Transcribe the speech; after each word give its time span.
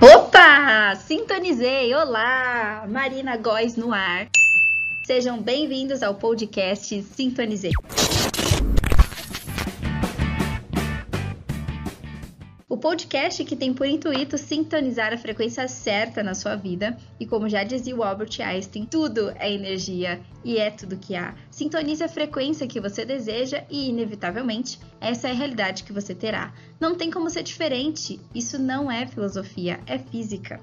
Opa! 0.00 0.94
Sintonizei! 0.94 1.92
Olá! 1.92 2.86
Marina 2.88 3.36
Góes 3.36 3.74
no 3.74 3.92
ar. 3.92 4.28
Sejam 5.04 5.42
bem-vindos 5.42 6.04
ao 6.04 6.14
podcast 6.14 7.02
Sintonizei. 7.02 7.72
O 12.70 12.78
podcast 12.78 13.44
que 13.44 13.56
tem 13.56 13.74
por 13.74 13.84
intuito 13.84 14.38
sintonizar 14.38 15.12
a 15.12 15.18
frequência 15.18 15.66
certa 15.66 16.22
na 16.22 16.34
sua 16.34 16.54
vida 16.54 16.96
e 17.18 17.26
como 17.26 17.48
já 17.48 17.64
dizia 17.64 17.96
o 17.96 18.04
Albert 18.04 18.40
Einstein, 18.40 18.86
tudo 18.86 19.30
é 19.40 19.52
energia 19.52 20.20
e 20.44 20.56
é 20.56 20.70
tudo 20.70 20.96
que 20.96 21.16
há. 21.16 21.34
Sintonize 21.50 22.04
a 22.04 22.08
frequência 22.08 22.68
que 22.68 22.80
você 22.80 23.04
deseja 23.04 23.64
e, 23.68 23.88
inevitavelmente, 23.88 24.78
essa 25.00 25.26
é 25.26 25.32
a 25.32 25.34
realidade 25.34 25.82
que 25.82 25.92
você 25.92 26.14
terá. 26.14 26.54
Não 26.78 26.94
tem 26.94 27.10
como 27.10 27.28
ser 27.28 27.42
diferente. 27.42 28.20
Isso 28.32 28.56
não 28.56 28.88
é 28.88 29.04
filosofia, 29.04 29.80
é 29.84 29.98
física. 29.98 30.60